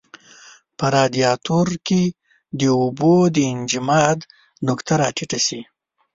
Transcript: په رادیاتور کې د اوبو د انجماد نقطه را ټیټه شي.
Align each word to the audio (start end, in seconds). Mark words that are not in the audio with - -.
په 0.77 0.85
رادیاتور 0.95 1.67
کې 1.87 2.03
د 2.59 2.61
اوبو 2.81 3.15
د 3.35 3.37
انجماد 3.53 4.19
نقطه 4.67 4.93
را 5.01 5.09
ټیټه 5.17 5.39
شي. 5.45 5.59